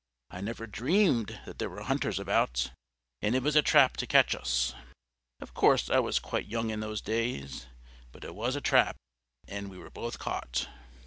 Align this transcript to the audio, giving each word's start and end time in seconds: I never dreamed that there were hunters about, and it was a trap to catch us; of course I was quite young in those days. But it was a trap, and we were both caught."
I 0.31 0.41
never 0.41 0.65
dreamed 0.65 1.41
that 1.45 1.59
there 1.59 1.69
were 1.69 1.83
hunters 1.83 2.17
about, 2.17 2.71
and 3.21 3.35
it 3.35 3.43
was 3.43 3.55
a 3.55 3.61
trap 3.61 3.97
to 3.97 4.07
catch 4.07 4.33
us; 4.33 4.73
of 5.39 5.53
course 5.53 5.91
I 5.91 5.99
was 5.99 6.17
quite 6.17 6.47
young 6.47 6.71
in 6.71 6.79
those 6.79 7.01
days. 7.01 7.67
But 8.11 8.23
it 8.23 8.33
was 8.33 8.55
a 8.55 8.61
trap, 8.61 8.95
and 9.47 9.69
we 9.69 9.77
were 9.77 9.91
both 9.91 10.17
caught." 10.17 10.67